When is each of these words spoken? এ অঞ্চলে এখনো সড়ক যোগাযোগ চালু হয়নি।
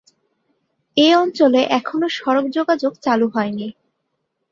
এ 0.97 1.07
অঞ্চলে 1.15 1.61
এখনো 1.71 2.07
সড়ক 2.09 2.45
যোগাযোগ 2.49 2.93
চালু 3.01 3.27
হয়নি। 3.27 3.67